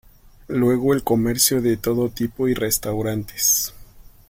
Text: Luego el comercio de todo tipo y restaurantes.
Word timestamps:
Luego 0.47 0.95
el 0.95 1.03
comercio 1.03 1.61
de 1.61 1.77
todo 1.77 2.09
tipo 2.09 2.47
y 2.47 2.55
restaurantes. 2.55 3.71